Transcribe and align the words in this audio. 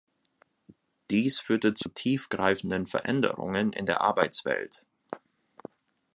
Dies 1.11 1.39
führte 1.39 1.75
zu 1.75 1.87
tiefgreifenden 1.89 2.87
Veränderungen 2.87 3.71
in 3.71 3.85
der 3.85 4.01
Arbeitswelt. 4.01 4.83